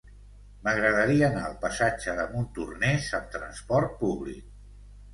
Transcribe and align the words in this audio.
M'agradaria 0.67 1.25
anar 1.27 1.43
al 1.51 1.59
passatge 1.67 2.17
de 2.21 2.27
Montornès 2.33 3.13
amb 3.21 3.31
trasport 3.39 3.99
públic. 4.05 4.47